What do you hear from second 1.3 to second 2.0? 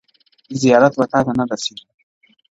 نه رسیږي!